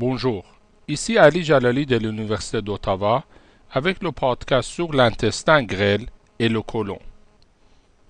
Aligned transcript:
Bonjour, 0.00 0.46
ici 0.88 1.18
Ali 1.18 1.44
Jalali 1.44 1.84
de 1.84 1.98
l'Université 1.98 2.62
d'Ottawa 2.62 3.22
avec 3.70 4.02
le 4.02 4.12
podcast 4.12 4.66
sur 4.66 4.94
l'intestin 4.94 5.62
grêle 5.62 6.06
et 6.38 6.48
le 6.48 6.62
côlon. 6.62 6.98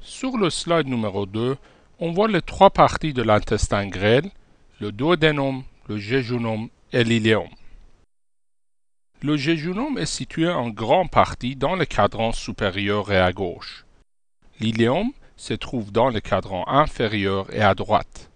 Sur 0.01 0.37
le 0.37 0.51
slide 0.51 0.87
numéro 0.87 1.27
2, 1.27 1.57
on 1.99 2.13
voit 2.13 2.29
les 2.29 2.43
trois 2.43 2.71
parties 2.71 3.13
de 3.13 3.23
l'intestin 3.23 3.89
grêle, 3.89 4.31
le 4.81 4.93
duodénum, 4.93 5.65
le 5.89 5.99
jéjunum 5.99 6.69
et 6.93 7.03
l'iléum. 7.03 7.49
Le 9.21 9.37
jéjunum 9.37 9.99
est 9.99 10.07
situé 10.07 10.49
en 10.49 10.69
grande 10.69 11.11
partie 11.11 11.57
dans 11.57 11.75
le 11.75 11.87
cadran 11.87 12.31
supérieur 12.31 13.11
et 13.11 13.19
à 13.19 13.33
gauche. 13.33 13.85
L'iléum 14.61 15.11
se 15.37 15.55
trouve 15.55 15.91
dans 15.91 16.11
le 16.11 16.21
cadran 16.21 16.69
inférieur 16.69 17.53
et 17.53 17.63
à 17.63 17.75
droite. 17.75 18.30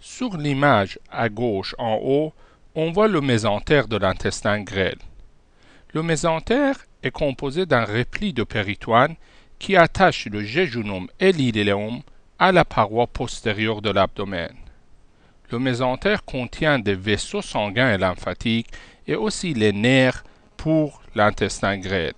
Sur 0.00 0.38
l'image 0.38 0.98
à 1.10 1.28
gauche 1.28 1.74
en 1.78 1.98
haut, 2.02 2.32
on 2.74 2.90
voit 2.90 3.06
le 3.06 3.20
mésentère 3.20 3.86
de 3.86 3.98
l'intestin 3.98 4.62
grêle. 4.62 4.98
Le 5.92 6.02
mésentère 6.02 6.76
est 7.02 7.10
composé 7.10 7.66
d'un 7.66 7.84
repli 7.84 8.32
de 8.32 8.42
péritoine 8.42 9.14
qui 9.58 9.76
attache 9.76 10.24
le 10.26 10.42
jéjunum 10.42 11.08
et 11.20 11.32
l'iléum 11.32 12.00
à 12.38 12.50
la 12.50 12.64
paroi 12.64 13.06
postérieure 13.08 13.82
de 13.82 13.90
l'abdomen. 13.90 14.54
Le 15.50 15.58
mésentère 15.58 16.24
contient 16.24 16.78
des 16.78 16.94
vaisseaux 16.94 17.42
sanguins 17.42 17.92
et 17.92 17.98
lymphatiques 17.98 18.70
et 19.06 19.16
aussi 19.16 19.52
les 19.52 19.72
nerfs 19.72 20.24
pour 20.56 21.02
l'intestin 21.14 21.76
grêle. 21.76 22.14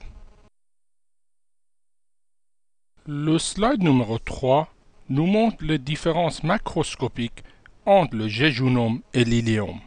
Le 3.07 3.39
slide 3.39 3.83
numéro 3.83 4.21
3 4.21 4.73
nous 5.09 5.27
montre 5.27 5.65
les 5.65 5.79
différences 5.79 6.45
macroscopiques 6.45 7.43
entre 7.87 8.17
le 8.17 8.29
jéjunum 8.29 9.01
et 9.13 9.25
l'iléum. 9.25 9.81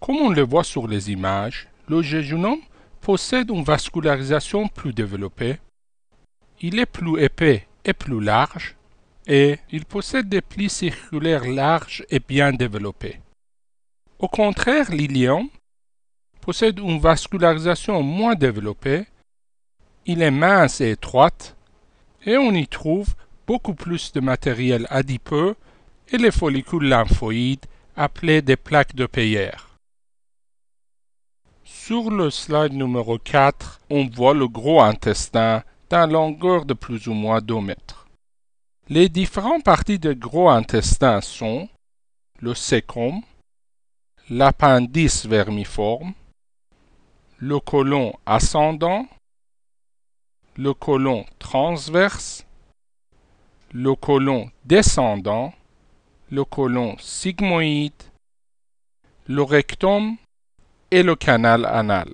Comme 0.00 0.16
on 0.16 0.30
le 0.30 0.42
voit 0.42 0.64
sur 0.64 0.88
les 0.88 1.10
images, 1.10 1.68
le 1.88 2.02
jéjunum 2.02 2.58
possède 3.00 3.50
une 3.50 3.64
vascularisation 3.64 4.68
plus 4.68 4.92
développée. 4.92 5.58
Il 6.60 6.78
est 6.78 6.86
plus 6.86 7.20
épais 7.20 7.66
et 7.84 7.92
plus 7.92 8.20
large 8.20 8.76
et 9.26 9.58
il 9.70 9.84
possède 9.84 10.28
des 10.28 10.40
plis 10.40 10.70
circulaires 10.70 11.48
larges 11.48 12.04
et 12.10 12.20
bien 12.20 12.52
développés. 12.52 13.20
Au 14.18 14.28
contraire, 14.28 14.90
l'ilium 14.90 15.48
possède 16.40 16.78
une 16.78 16.98
vascularisation 16.98 18.02
moins 18.02 18.34
développée, 18.34 19.06
il 20.06 20.22
est 20.22 20.32
mince 20.32 20.80
et 20.80 20.90
étroite, 20.90 21.56
et 22.24 22.36
on 22.36 22.52
y 22.52 22.66
trouve 22.66 23.14
beaucoup 23.46 23.74
plus 23.74 24.12
de 24.12 24.20
matériel 24.20 24.86
adipeux 24.90 25.54
et 26.08 26.18
les 26.18 26.30
follicules 26.30 26.88
lymphoïdes 26.88 27.66
appelés 27.96 28.42
des 28.42 28.56
plaques 28.56 28.94
de 28.94 29.06
Peyer. 29.06 29.52
Sur 31.64 32.10
le 32.10 32.30
slide 32.30 32.72
numéro 32.72 33.18
4, 33.18 33.80
on 33.90 34.06
voit 34.06 34.34
le 34.34 34.48
gros 34.48 34.80
intestin 34.80 35.62
d'une 35.90 36.12
longueur 36.12 36.64
de 36.64 36.74
plus 36.74 37.06
ou 37.08 37.12
moins 37.12 37.40
2 37.40 37.60
mètres. 37.60 38.06
Les 38.88 39.08
différentes 39.08 39.64
parties 39.64 39.98
du 39.98 40.14
gros 40.14 40.48
intestin 40.48 41.20
sont 41.20 41.68
le 42.40 42.54
sécrum, 42.54 43.20
l'appendice 44.28 45.26
vermiforme, 45.26 46.14
le 47.38 47.58
côlon 47.60 48.12
ascendant, 48.26 49.06
le 50.56 50.74
côlon 50.74 51.24
transverse, 51.38 52.44
le 53.72 53.94
côlon 53.94 54.50
descendant, 54.64 55.52
le 56.32 56.46
côlon 56.46 56.96
sigmoïde, 56.98 57.92
le 59.26 59.42
rectum 59.42 60.16
et 60.90 61.02
le 61.02 61.14
canal 61.14 61.66
anal. 61.66 62.08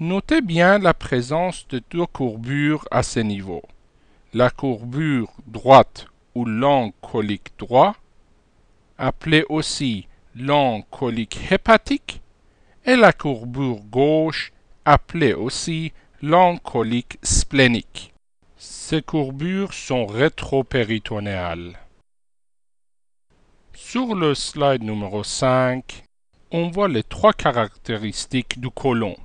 Notez 0.00 0.40
bien 0.40 0.80
la 0.80 0.92
présence 0.92 1.68
de 1.68 1.80
deux 1.88 2.06
courbures 2.06 2.84
à 2.90 3.04
ce 3.04 3.20
niveau. 3.20 3.62
La 4.34 4.50
courbure 4.50 5.30
droite 5.46 6.08
ou 6.34 6.44
long 6.44 6.92
colique 7.00 7.52
droit, 7.58 7.94
appelée 8.98 9.44
aussi 9.48 10.08
long 10.34 10.82
colique 10.90 11.38
hépatique, 11.52 12.20
et 12.84 12.96
la 12.96 13.12
courbure 13.12 13.82
gauche, 13.88 14.52
appelée 14.84 15.34
aussi 15.34 15.92
long 16.22 16.58
colique 16.58 17.18
splénique. 17.22 18.12
Ces 18.56 19.00
courbures 19.00 19.72
sont 19.72 20.06
rétropéritonéales. 20.06 21.78
Sur 23.82 24.14
le 24.14 24.36
slide 24.36 24.84
numéro 24.84 25.24
5, 25.24 26.04
on 26.52 26.68
voit 26.68 26.86
les 26.86 27.02
trois 27.02 27.32
caractéristiques 27.32 28.60
du 28.60 28.68
côlon. 28.70 29.16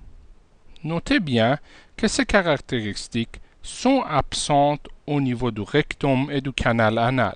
Notez 0.84 1.20
bien 1.20 1.60
que 1.98 2.08
ces 2.08 2.26
caractéristiques 2.26 3.42
sont 3.62 4.02
absentes 4.02 4.88
au 5.06 5.22
niveau 5.22 5.52
du 5.52 5.62
rectum 5.62 6.32
et 6.32 6.42
du 6.42 6.52
canal 6.52 6.98
anal. 6.98 7.36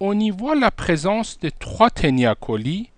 On 0.00 0.18
y 0.18 0.30
voit 0.30 0.54
la 0.54 0.70
présence 0.70 1.38
de 1.40 1.50
trois 1.50 1.90
coli 2.40 2.88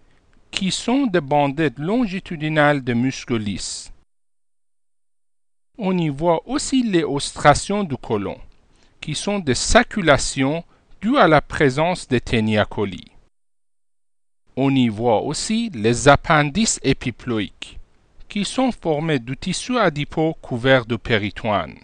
qui 0.53 0.71
sont 0.71 1.07
des 1.07 1.23
bandettes 1.23 1.79
longitudinales 1.79 2.85
de 2.85 2.93
muscles 2.93 3.39
lisses. 3.39 3.93
On 5.79 5.97
y 5.99 6.11
voit 6.11 6.47
aussi 6.47 6.83
les 6.83 7.03
ostrations 7.03 7.83
du 7.83 7.97
côlon, 7.97 8.39
qui 9.01 9.17
sont 9.17 9.41
des 9.41 9.57
saculations 9.57 10.63
dues 11.05 11.19
à 11.19 11.29
la 11.29 11.43
présence 11.43 12.09
des 12.09 12.23
coli. 12.71 13.05
On 14.57 14.75
y 14.75 14.89
voit 14.89 15.21
aussi 15.21 15.69
les 15.75 16.09
appendices 16.09 16.81
épiploïques, 16.83 17.79
qui 18.27 18.47
sont 18.47 18.73
formés 18.73 19.19
du 19.19 19.37
tissu 19.37 19.77
adipeux 19.77 20.33
couvert 20.41 20.87
de 20.87 20.97
péritoine. 20.97 21.77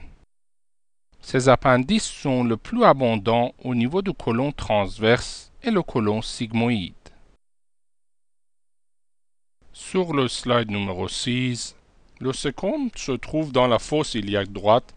Ces 1.20 1.50
appendices 1.50 2.10
sont 2.10 2.44
le 2.44 2.56
plus 2.56 2.82
abondants 2.82 3.52
au 3.62 3.74
niveau 3.74 4.00
du 4.00 4.14
côlon 4.14 4.52
transverse 4.52 5.52
et 5.62 5.70
le 5.70 5.82
côlon 5.82 6.22
sigmoïde. 6.22 6.94
Sur 9.74 10.14
le 10.14 10.28
slide 10.28 10.70
numéro 10.70 11.08
6, 11.08 11.76
le 12.20 12.32
second 12.32 12.88
se 12.96 13.12
trouve 13.12 13.52
dans 13.52 13.66
la 13.66 13.78
fosse 13.78 14.14
iliaque 14.14 14.52
droite 14.52 14.94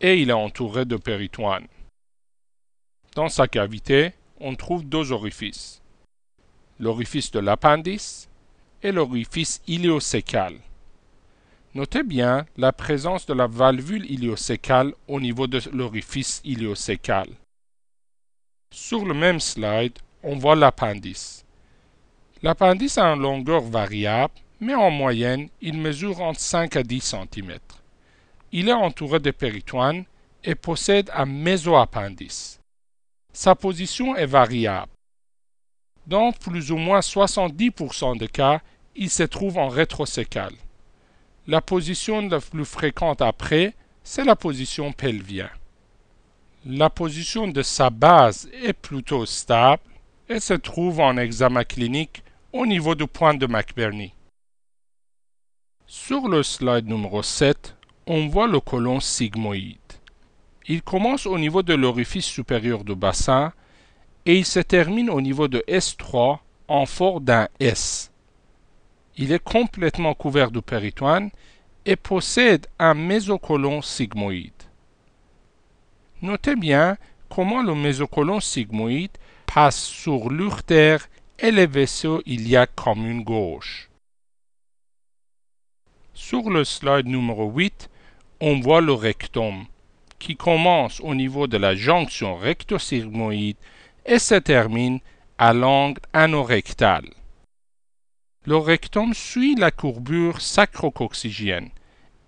et 0.00 0.22
il 0.22 0.30
est 0.30 0.44
entouré 0.46 0.86
de 0.86 0.96
péritoine. 0.96 1.66
Dans 3.14 3.28
sa 3.28 3.48
cavité, 3.48 4.12
on 4.40 4.54
trouve 4.54 4.84
deux 4.84 5.12
orifices, 5.12 5.82
l'orifice 6.78 7.30
de 7.30 7.40
l'appendice 7.40 8.28
et 8.82 8.92
l'orifice 8.92 9.60
iliocécal. 9.66 10.54
Notez 11.74 12.02
bien 12.02 12.46
la 12.56 12.72
présence 12.72 13.26
de 13.26 13.34
la 13.34 13.46
valvule 13.46 14.10
iliocécale 14.10 14.94
au 15.06 15.20
niveau 15.20 15.46
de 15.46 15.60
l'orifice 15.72 16.40
iliocécal. 16.44 17.28
Sur 18.70 19.04
le 19.04 19.14
même 19.14 19.40
slide, 19.40 19.98
on 20.22 20.36
voit 20.36 20.56
l'appendice. 20.56 21.44
L'appendice 22.42 22.98
a 22.98 23.06
une 23.06 23.22
longueur 23.22 23.62
variable, 23.62 24.34
mais 24.60 24.74
en 24.74 24.90
moyenne, 24.90 25.48
il 25.60 25.76
mesure 25.78 26.20
entre 26.20 26.40
5 26.40 26.76
à 26.76 26.82
10 26.82 27.00
cm. 27.00 27.58
Il 28.52 28.68
est 28.68 28.72
entouré 28.72 29.18
de 29.18 29.30
péritoine 29.30 30.04
et 30.44 30.54
possède 30.54 31.10
un 31.14 31.26
mésoappendice. 31.26 32.60
Sa 33.40 33.54
position 33.54 34.16
est 34.16 34.26
variable. 34.26 34.90
Dans 36.08 36.32
plus 36.32 36.72
ou 36.72 36.76
moins 36.76 36.98
70% 36.98 38.18
des 38.18 38.26
cas, 38.26 38.60
il 38.96 39.08
se 39.08 39.22
trouve 39.22 39.58
en 39.58 39.68
rétrocécale. 39.68 40.56
La 41.46 41.60
position 41.60 42.20
la 42.28 42.40
plus 42.40 42.64
fréquente 42.64 43.22
après, 43.22 43.76
c'est 44.02 44.24
la 44.24 44.34
position 44.34 44.90
pelvienne. 44.90 45.56
La 46.66 46.90
position 46.90 47.46
de 47.46 47.62
sa 47.62 47.90
base 47.90 48.48
est 48.52 48.72
plutôt 48.72 49.24
stable 49.24 49.84
et 50.28 50.40
se 50.40 50.54
trouve 50.54 50.98
en 50.98 51.16
examen 51.16 51.62
clinique 51.62 52.24
au 52.52 52.66
niveau 52.66 52.96
du 52.96 53.06
point 53.06 53.34
de 53.34 53.46
McBurney. 53.46 54.14
Sur 55.86 56.26
le 56.26 56.42
slide 56.42 56.88
numéro 56.88 57.22
7, 57.22 57.76
on 58.08 58.26
voit 58.26 58.48
le 58.48 58.58
côlon 58.58 58.98
sigmoïde. 58.98 59.77
Il 60.68 60.82
commence 60.82 61.24
au 61.24 61.38
niveau 61.38 61.62
de 61.62 61.72
l'orifice 61.72 62.26
supérieur 62.26 62.84
du 62.84 62.94
bassin 62.94 63.52
et 64.26 64.36
il 64.36 64.44
se 64.44 64.60
termine 64.60 65.08
au 65.08 65.22
niveau 65.22 65.48
de 65.48 65.64
S3 65.66 66.38
en 66.68 66.84
forme 66.84 67.24
d'un 67.24 67.48
S. 67.58 68.12
Il 69.16 69.32
est 69.32 69.42
complètement 69.42 70.12
couvert 70.12 70.50
de 70.50 70.60
péritoine 70.60 71.30
et 71.86 71.96
possède 71.96 72.66
un 72.78 72.92
mésocolon 72.92 73.80
sigmoïde. 73.80 74.52
Notez 76.20 76.54
bien 76.54 76.98
comment 77.30 77.62
le 77.62 77.74
mésocolon 77.74 78.38
sigmoïde 78.38 79.16
passe 79.46 79.82
sur 79.82 80.28
l'urtère 80.28 81.08
et 81.38 81.50
les 81.50 81.66
vaisseaux 81.66 82.20
iliaques 82.26 82.74
commune 82.74 83.24
gauche. 83.24 83.88
Sur 86.12 86.50
le 86.50 86.64
slide 86.64 87.06
numéro 87.06 87.50
8, 87.50 87.88
on 88.40 88.60
voit 88.60 88.82
le 88.82 88.92
rectum, 88.92 89.64
qui 90.18 90.36
commence 90.36 91.00
au 91.00 91.14
niveau 91.14 91.46
de 91.46 91.56
la 91.56 91.74
jonction 91.74 92.36
rectosigmoïde 92.36 93.56
et 94.04 94.18
se 94.18 94.34
termine 94.34 95.00
à 95.38 95.52
l'angle 95.52 96.00
anorectal. 96.12 97.04
Le 98.44 98.56
rectum 98.56 99.14
suit 99.14 99.54
la 99.54 99.70
courbure 99.70 100.40
sacrococcygienne 100.40 101.70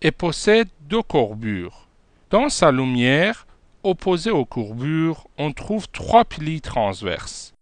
et 0.03 0.11
possède 0.11 0.69
deux 0.83 1.03
courbures. 1.03 1.89
Dans 2.31 2.49
sa 2.49 2.71
lumière, 2.71 3.47
opposée 3.83 4.31
aux 4.31 4.45
courbures, 4.45 5.27
on 5.39 5.53
trouve 5.53 5.89
trois 5.89 6.25
plis 6.25 6.61
transverses. 6.61 7.55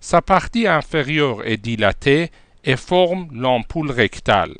Sa 0.00 0.22
partie 0.22 0.66
inférieure 0.66 1.44
est 1.46 1.56
dilatée 1.56 2.30
et 2.64 2.76
forme 2.76 3.28
l'ampoule 3.32 3.90
rectale. 3.90 4.56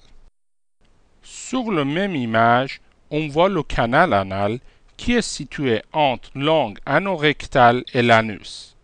Sur 1.22 1.70
la 1.70 1.84
même 1.84 2.16
image, 2.16 2.80
on 3.10 3.28
voit 3.28 3.48
le 3.48 3.62
canal 3.62 4.12
anal 4.12 4.58
qui 4.96 5.12
est 5.12 5.22
situé 5.22 5.82
entre 5.92 6.30
l'angle 6.34 6.80
anorectal 6.86 7.84
et 7.92 8.02
l'anus. 8.02 8.76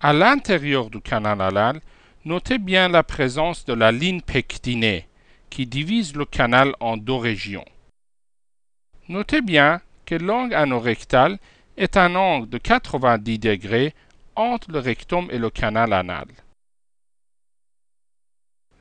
À 0.00 0.12
l'intérieur 0.12 0.90
du 0.90 1.00
canal 1.00 1.40
anal, 1.40 1.80
notez 2.24 2.58
bien 2.58 2.88
la 2.88 3.02
présence 3.02 3.64
de 3.64 3.72
la 3.72 3.92
ligne 3.92 4.20
pectinée 4.20 5.06
qui 5.50 5.66
divise 5.66 6.14
le 6.14 6.24
canal 6.24 6.74
en 6.80 6.96
deux 6.96 7.14
régions. 7.14 7.64
Notez 9.08 9.40
bien 9.40 9.80
que 10.04 10.14
l'angle 10.14 10.54
anorectal 10.54 11.38
est 11.76 11.96
un 11.96 12.14
angle 12.14 12.48
de 12.48 12.58
90 12.58 13.38
degrés 13.38 13.94
entre 14.34 14.70
le 14.70 14.78
rectum 14.78 15.28
et 15.30 15.38
le 15.38 15.50
canal 15.50 15.92
anal. 15.92 16.26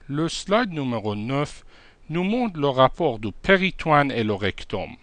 Le 0.07 0.29
slide 0.29 0.71
numéro 0.71 1.15
9 1.15 1.64
nous 2.09 2.23
montre 2.23 2.59
le 2.59 2.67
rapport 2.67 3.19
du 3.19 3.31
péritoine 3.31 4.11
et 4.11 4.23
le 4.23 4.33
rectum. 4.33 4.95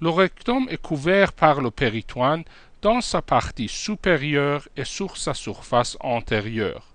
Le 0.00 0.10
rectum 0.10 0.68
est 0.70 0.80
couvert 0.80 1.32
par 1.32 1.60
le 1.60 1.70
péritoine 1.70 2.44
dans 2.82 3.00
sa 3.00 3.22
partie 3.22 3.68
supérieure 3.68 4.68
et 4.76 4.84
sur 4.84 5.16
sa 5.16 5.34
surface 5.34 5.96
antérieure. 6.00 6.94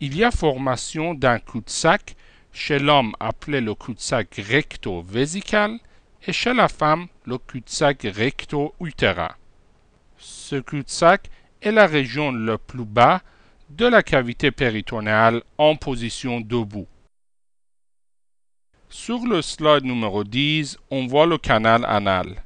Il 0.00 0.16
y 0.16 0.24
a 0.24 0.30
formation 0.30 1.14
d'un 1.14 1.38
cul-de-sac 1.38 2.16
chez 2.52 2.78
l'homme 2.78 3.14
appelé 3.20 3.60
le 3.60 3.74
cul-de-sac 3.74 4.40
recto-vésical 4.48 5.78
et 6.26 6.32
chez 6.32 6.54
la 6.54 6.68
femme 6.68 7.06
le 7.26 7.38
cul-de-sac 7.38 8.02
recto-utérin. 8.02 9.34
Ce 10.16 10.56
cul-de-sac 10.56 11.30
est 11.62 11.72
la 11.72 11.86
région 11.86 12.32
le 12.32 12.58
plus 12.58 12.84
bas 12.84 13.22
de 13.70 13.86
la 13.86 14.02
cavité 14.02 14.50
péritonéale 14.50 15.42
en 15.58 15.76
position 15.76 16.40
debout. 16.40 16.86
Sur 18.96 19.26
le 19.26 19.42
slide 19.42 19.84
numéro 19.84 20.22
10, 20.22 20.78
on 20.88 21.08
voit 21.08 21.26
le 21.26 21.36
canal 21.36 21.84
anal. 21.84 22.44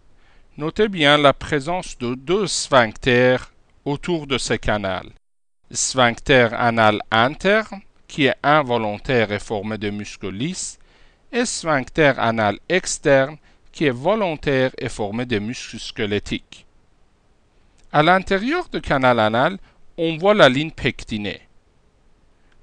Notez 0.57 0.89
bien 0.89 1.19
la 1.19 1.35
présence 1.35 1.99
de 1.99 2.15
deux 2.15 2.47
sphincters 2.47 3.53
autour 3.85 4.27
de 4.27 4.39
ce 4.39 4.55
canal. 4.55 5.11
Sphincter 5.71 6.49
anal 6.53 7.03
interne, 7.11 7.83
qui 8.09 8.25
est 8.25 8.35
involontaire 8.43 9.31
et 9.31 9.39
formé 9.39 9.77
de 9.77 9.91
muscles 9.91 10.31
lisses, 10.31 10.79
et 11.31 11.45
sphincter 11.45 12.15
anal 12.17 12.59
externe, 12.71 13.37
qui 13.71 13.85
est 13.85 13.91
volontaire 13.91 14.71
et 14.79 14.89
formé 14.89 15.27
de 15.27 15.39
muscles 15.39 15.79
squelettiques. 15.79 16.67
À 17.93 18.03
l'intérieur 18.03 18.71
du 18.71 18.81
canal 18.81 19.21
anal, 19.21 19.59
on 19.99 20.17
voit 20.17 20.35
la 20.35 20.49
ligne 20.49 20.73
pectinée. 20.73 21.43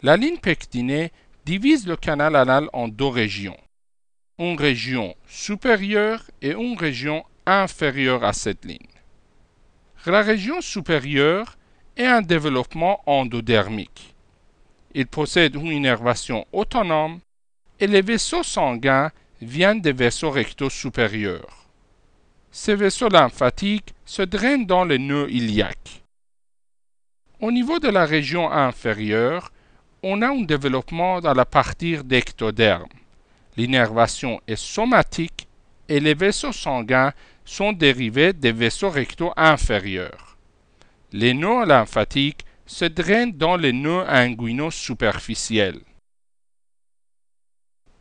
La 0.01 0.17
ligne 0.17 0.39
pectinée 0.39 1.11
divise 1.45 1.85
le 1.85 1.95
canal 1.95 2.35
anal 2.35 2.67
en 2.73 2.87
deux 2.87 3.05
régions 3.05 3.55
une 4.37 4.59
région 4.59 5.15
supérieure 5.27 6.23
et 6.41 6.51
une 6.51 6.77
région 6.77 7.23
inférieure 7.45 8.23
à 8.23 8.33
cette 8.33 8.65
ligne. 8.65 8.79
La 10.05 10.21
région 10.21 10.59
supérieure 10.61 11.57
est 11.95 12.05
un 12.05 12.21
développement 12.21 13.01
endodermique. 13.05 14.13
Il 14.93 15.07
possède 15.07 15.55
une 15.55 15.67
innervation 15.67 16.45
autonome 16.51 17.19
et 17.79 17.87
les 17.87 18.01
vaisseaux 18.01 18.43
sanguins 18.43 19.11
viennent 19.41 19.81
des 19.81 19.93
vaisseaux 19.93 20.31
rectaux 20.31 20.69
supérieurs. 20.69 21.67
Ces 22.51 22.75
vaisseaux 22.75 23.09
lymphatiques 23.09 23.93
se 24.05 24.21
drainent 24.21 24.65
dans 24.65 24.85
les 24.85 24.99
nœuds 24.99 25.31
iliaques. 25.31 26.03
Au 27.39 27.51
niveau 27.51 27.79
de 27.79 27.89
la 27.89 28.05
région 28.05 28.51
inférieure, 28.51 29.51
on 30.03 30.21
a 30.21 30.27
un 30.27 30.41
développement 30.41 31.17
à 31.17 31.33
la 31.33 31.45
partie 31.45 31.97
d'ectoderme 32.03 32.87
l'innervation 33.57 34.41
est 34.47 34.55
somatique 34.55 35.47
et 35.87 35.99
les 35.99 36.13
vaisseaux 36.13 36.51
sanguins 36.51 37.13
sont 37.45 37.73
dérivés 37.73 38.33
des 38.33 38.51
vaisseaux 38.51 38.89
rectaux 38.89 39.31
inférieurs. 39.37 40.37
Les 41.11 41.33
nœuds 41.33 41.65
lymphatiques 41.65 42.45
se 42.65 42.85
drainent 42.85 43.31
dans 43.31 43.55
les 43.55 43.73
nœuds 43.73 44.09
inguinaux 44.09 44.71
superficiels. 44.71 45.79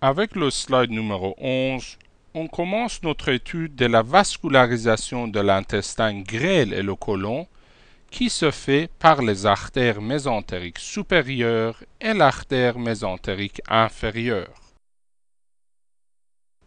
Avec 0.01 0.35
le 0.35 0.51
slide 0.51 0.91
numéro 0.91 1.35
11, 1.39 1.99
on 2.35 2.49
commence 2.49 3.03
notre 3.03 3.29
étude 3.29 3.77
de 3.77 3.87
la 3.87 4.03
vascularisation 4.03 5.29
de 5.29 5.41
l'intestin 5.41 6.21
grêle 6.21 6.73
et 6.73 6.83
le 6.83 6.95
côlon 6.95 7.47
qui 8.11 8.31
se 8.31 8.51
fait 8.51 8.91
par 8.99 9.23
les 9.23 9.47
artères 9.47 10.01
mésentériques 10.01 10.79
supérieures 10.79 11.83
et 12.01 12.13
l'artère 12.13 12.79
mésentérique 12.79 13.61
inférieure. 13.69 14.64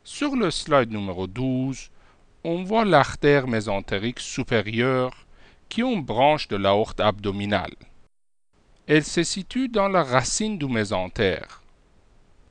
Sur 0.09 0.38
le 0.38 0.51
slide 0.51 0.89
numéro 0.89 1.27
12, 1.27 1.89
on 2.45 2.63
voit 2.63 2.86
l'artère 2.86 3.45
mésentérique 3.45 4.21
supérieure 4.21 5.27
qui 5.68 5.81
est 5.81 5.83
une 5.83 6.01
branche 6.01 6.48
de 6.48 6.56
l'aorte 6.56 7.01
abdominale. 7.01 7.75
Elle 8.88 9.04
se 9.04 9.24
situe 9.24 9.68
dans 9.68 9.89
la 9.89 10.04
racine 10.04 10.57
du 10.57 10.68
mésentère. 10.68 11.62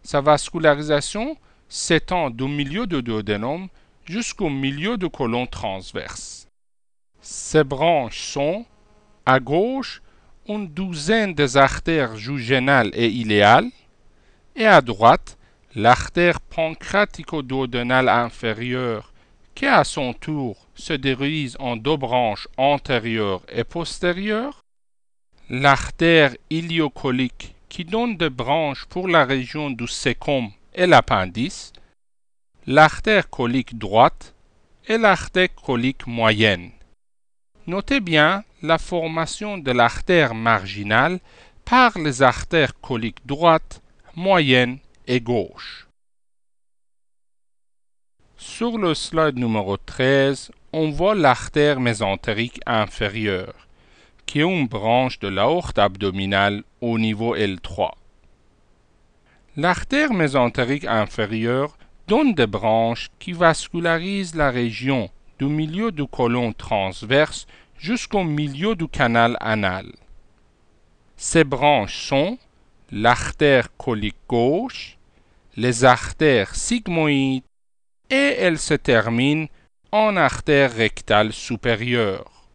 Sa 0.02 0.20
vascularisation 0.20 1.38
s'étend 1.66 2.28
du 2.28 2.44
milieu 2.44 2.86
du 2.86 3.02
duodénum 3.02 3.68
jusqu'au 4.04 4.50
milieu 4.50 4.98
du 4.98 5.08
côlon 5.08 5.46
transverse. 5.46 6.48
Ces 7.22 7.64
branches 7.64 8.20
sont, 8.20 8.66
à 9.24 9.40
gauche, 9.40 10.02
une 10.46 10.68
douzaine 10.68 11.32
des 11.32 11.56
artères 11.56 12.16
jugénales 12.16 12.90
et 12.92 13.08
iléales, 13.08 13.70
et 14.54 14.66
à 14.66 14.82
droite, 14.82 15.35
l'artère 15.76 16.40
pancratico-duodénale 16.40 18.08
inférieure, 18.08 19.12
qui 19.54 19.66
à 19.66 19.84
son 19.84 20.14
tour 20.14 20.56
se 20.74 20.94
dirige 20.94 21.54
en 21.58 21.76
deux 21.76 21.98
branches 21.98 22.48
antérieures 22.56 23.42
et 23.52 23.62
postérieures, 23.62 24.62
l'artère 25.50 26.34
iliocolique 26.48 27.54
qui 27.68 27.84
donne 27.84 28.16
des 28.16 28.30
branches 28.30 28.86
pour 28.86 29.06
la 29.06 29.26
région 29.26 29.70
du 29.70 29.86
sécum 29.86 30.48
et 30.74 30.86
l'appendice, 30.86 31.74
l'artère 32.66 33.28
colique 33.28 33.76
droite 33.76 34.34
et 34.88 34.96
l'artère 34.96 35.54
colique 35.54 36.06
moyenne. 36.06 36.70
Notez 37.66 38.00
bien 38.00 38.44
la 38.62 38.78
formation 38.78 39.58
de 39.58 39.72
l'artère 39.72 40.34
marginale 40.34 41.20
par 41.66 41.98
les 41.98 42.22
artères 42.22 42.80
coliques 42.80 43.26
droite, 43.26 43.82
moyenne 44.14 44.78
Sur 48.36 48.76
le 48.76 48.92
slide 48.94 49.38
numéro 49.38 49.76
13, 49.76 50.50
on 50.72 50.90
voit 50.90 51.14
l'artère 51.14 51.78
mésentérique 51.78 52.60
inférieure, 52.66 53.68
qui 54.26 54.40
est 54.40 54.42
une 54.42 54.66
branche 54.66 55.20
de 55.20 55.28
l'aorte 55.28 55.78
abdominale 55.78 56.64
au 56.80 56.98
niveau 56.98 57.36
L3. 57.36 57.92
L'artère 59.56 60.12
mésentérique 60.12 60.86
inférieure 60.86 61.78
donne 62.08 62.34
des 62.34 62.48
branches 62.48 63.08
qui 63.20 63.32
vascularisent 63.32 64.34
la 64.34 64.50
région 64.50 65.08
du 65.38 65.46
milieu 65.46 65.92
du 65.92 66.06
côlon 66.06 66.52
transverse 66.52 67.46
jusqu'au 67.78 68.24
milieu 68.24 68.74
du 68.74 68.88
canal 68.88 69.36
anal. 69.38 69.86
Ces 71.16 71.44
branches 71.44 72.08
sont 72.08 72.38
l'artère 72.90 73.74
colique 73.76 74.16
gauche, 74.28 74.95
les 75.56 75.84
artères 75.84 76.54
sigmoïdes 76.54 77.44
et 78.10 78.36
elles 78.38 78.58
se 78.58 78.74
terminent 78.74 79.48
en 79.90 80.16
artère 80.16 80.74
rectale 80.74 81.32
supérieure. 81.32 82.50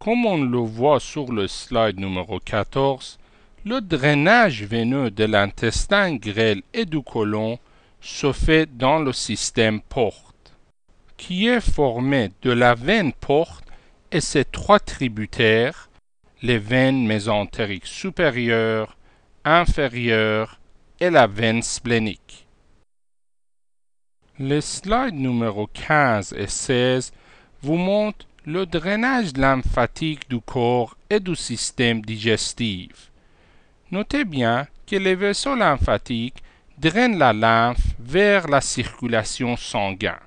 Comme 0.00 0.26
on 0.26 0.42
le 0.42 0.58
voit 0.58 0.98
sur 0.98 1.32
le 1.32 1.46
slide 1.46 2.00
numéro 2.00 2.40
14, 2.40 3.18
le 3.64 3.80
drainage 3.80 4.64
veineux 4.64 5.12
de 5.12 5.24
l'intestin 5.24 6.16
grêle 6.16 6.62
et 6.74 6.84
du 6.84 7.00
côlon 7.00 7.60
se 8.00 8.32
fait 8.32 8.66
dans 8.76 8.98
le 8.98 9.12
système 9.12 9.80
porte, 9.80 10.52
qui 11.16 11.46
est 11.46 11.60
formé 11.60 12.32
de 12.42 12.50
la 12.50 12.74
veine 12.74 13.12
porte 13.12 13.64
et 14.10 14.20
ses 14.20 14.44
trois 14.44 14.80
tributaires, 14.80 15.88
les 16.42 16.58
veines 16.58 17.06
mésentériques 17.06 17.86
supérieures, 17.86 18.96
inférieures 19.44 20.58
et 21.02 21.10
la 21.10 21.26
veine 21.26 21.62
splénique. 21.62 22.46
Les 24.38 24.60
slides 24.60 25.16
numéro 25.16 25.66
15 25.66 26.32
et 26.38 26.46
16 26.46 27.12
vous 27.60 27.76
montrent 27.76 28.24
le 28.46 28.66
drainage 28.66 29.36
lymphatique 29.36 30.30
du 30.30 30.40
corps 30.40 30.96
et 31.10 31.18
du 31.18 31.34
système 31.34 32.02
digestif. 32.02 33.10
Notez 33.90 34.24
bien 34.24 34.68
que 34.86 34.94
les 34.94 35.16
vaisseaux 35.16 35.56
lymphatiques 35.56 36.40
drainent 36.78 37.18
la 37.18 37.32
lymphe 37.32 37.96
vers 37.98 38.46
la 38.46 38.60
circulation 38.60 39.56
sanguine. 39.56 40.22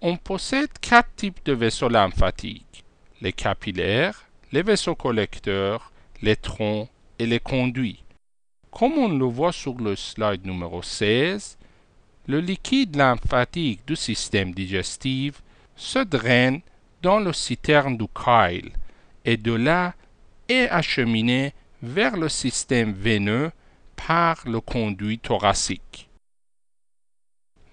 On 0.00 0.16
possède 0.16 0.80
quatre 0.80 1.14
types 1.14 1.44
de 1.44 1.52
vaisseaux 1.52 1.88
lymphatiques 1.88 2.84
les 3.20 3.32
capillaires, 3.32 4.24
les 4.50 4.64
vaisseaux 4.64 4.96
collecteurs, 4.96 5.92
les 6.22 6.34
troncs 6.34 6.88
et 7.20 7.26
les 7.26 7.38
conduits. 7.38 8.02
Comme 8.72 8.94
on 8.94 9.08
le 9.08 9.26
voit 9.26 9.52
sur 9.52 9.74
le 9.74 9.94
slide 9.94 10.46
numéro 10.46 10.82
16, 10.82 11.58
le 12.26 12.40
liquide 12.40 12.96
lymphatique 12.96 13.86
du 13.86 13.94
système 13.94 14.52
digestif 14.52 15.42
se 15.76 15.98
draine 15.98 16.62
dans 17.02 17.20
le 17.20 17.34
citerne 17.34 17.98
du 17.98 18.06
chyle 18.16 18.72
et 19.26 19.36
de 19.36 19.52
là 19.52 19.94
est 20.48 20.70
acheminé 20.70 21.52
vers 21.82 22.16
le 22.16 22.30
système 22.30 22.92
veineux 22.92 23.52
par 23.94 24.42
le 24.46 24.60
conduit 24.60 25.18
thoracique. 25.18 26.08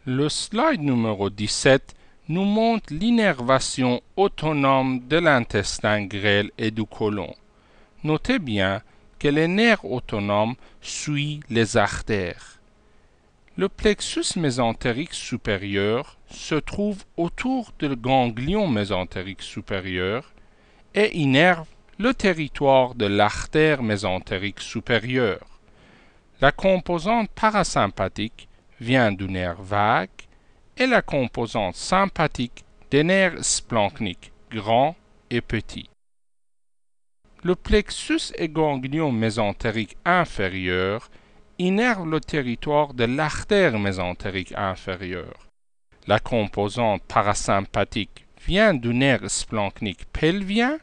Le 0.05 0.27
slide 0.27 0.81
numéro 0.81 1.29
17 1.29 1.95
nous 2.27 2.43
montre 2.43 2.93
l'innervation 2.93 4.01
autonome 4.17 5.07
de 5.07 5.17
l'intestin 5.17 6.05
grêle 6.05 6.51
et 6.57 6.71
du 6.71 6.83
côlon. 6.83 7.33
Notez 8.03 8.39
bien 8.39 8.81
que 9.19 9.27
les 9.27 9.47
nerfs 9.47 9.85
autonomes 9.85 10.55
suivent 10.81 11.43
les 11.49 11.77
artères. 11.77 12.59
Le 13.57 13.67
plexus 13.67 14.37
mésentérique 14.37 15.13
supérieur 15.13 16.17
se 16.31 16.55
trouve 16.55 17.03
autour 17.17 17.73
du 17.77 17.95
ganglion 17.95 18.67
mésentérique 18.67 19.41
supérieur 19.41 20.31
et 20.95 21.17
innerve 21.17 21.67
le 21.97 22.13
territoire 22.13 22.95
de 22.95 23.05
l'artère 23.05 23.83
mésentérique 23.83 24.61
supérieure. 24.61 25.59
La 26.39 26.53
composante 26.53 27.29
parasympathique 27.35 28.47
vient 28.79 29.11
du 29.11 29.25
nerf 29.25 29.61
vague 29.61 30.09
et 30.77 30.87
la 30.87 31.01
composante 31.01 31.75
sympathique 31.75 32.63
des 32.91 33.03
nerfs 33.03 33.43
splanchniques 33.43 34.31
grands 34.49 34.95
et 35.29 35.41
petits. 35.41 35.89
Le 37.41 37.55
plexus 37.55 38.33
et 38.35 38.49
ganglion 38.49 39.13
mésentérique 39.13 39.95
inférieur 40.03 41.09
innerve 41.57 42.05
le 42.09 42.19
territoire 42.19 42.93
de 42.93 43.05
l'artère 43.05 43.79
mésentérique 43.79 44.53
inférieure. 44.57 45.47
La 46.05 46.19
composante 46.19 47.01
parasympathique 47.03 48.25
vient 48.45 48.73
du 48.73 48.93
nerf 48.93 49.29
splanchnique 49.29 50.05
pelvien 50.11 50.79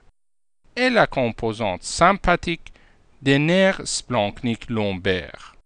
et 0.77 0.89
la 0.89 1.07
composante 1.07 1.83
sympathique 1.83 2.73
des 3.21 3.39
nerfs 3.39 3.83
splanchniques 3.85 4.71
lombaires. 4.71 5.57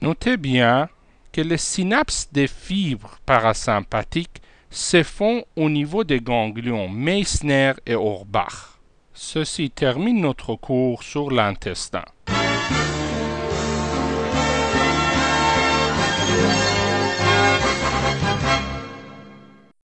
Notez 0.00 0.36
bien 0.36 0.88
que 1.32 1.40
les 1.40 1.58
synapses 1.58 2.28
des 2.32 2.48
fibres 2.48 3.18
parasympathiques 3.26 4.42
se 4.70 5.02
font 5.04 5.44
au 5.54 5.70
niveau 5.70 6.02
des 6.02 6.20
ganglions 6.20 6.88
Meissner 6.88 7.74
et 7.86 7.94
Orbach. 7.94 8.73
Ceci 9.16 9.70
termine 9.70 10.20
notre 10.20 10.56
cours 10.56 11.04
sur 11.04 11.30
l'intestin. 11.30 12.04